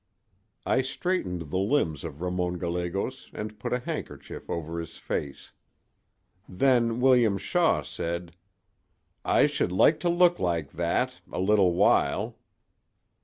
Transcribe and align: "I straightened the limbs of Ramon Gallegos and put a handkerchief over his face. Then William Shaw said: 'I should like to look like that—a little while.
"I 0.65 0.81
straightened 0.81 1.51
the 1.51 1.59
limbs 1.59 2.03
of 2.03 2.21
Ramon 2.21 2.57
Gallegos 2.57 3.29
and 3.33 3.59
put 3.59 3.71
a 3.71 3.77
handkerchief 3.77 4.49
over 4.49 4.79
his 4.79 4.97
face. 4.97 5.51
Then 6.49 6.99
William 6.99 7.37
Shaw 7.37 7.83
said: 7.83 8.35
'I 9.23 9.45
should 9.45 9.71
like 9.71 9.99
to 9.99 10.09
look 10.09 10.39
like 10.39 10.71
that—a 10.71 11.39
little 11.39 11.75
while. 11.75 12.39